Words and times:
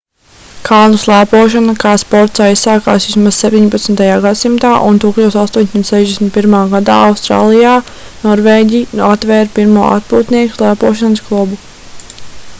kalnu 0.67 0.99
slēpošana 1.01 1.73
kā 1.81 1.89
sports 2.03 2.41
aizsākās 2.45 3.05
vismaz 3.09 3.37
17. 3.41 3.93
gadsimtā 4.23 4.71
un 4.87 4.97
1861. 5.03 6.55
gadā 6.71 6.95
austrālijā 7.11 7.73
norvēģi 8.23 8.81
atvēra 9.09 9.53
pirmo 9.59 9.85
atpūtnieku 9.99 10.57
slēpošanas 10.59 11.23
klubu 11.29 11.61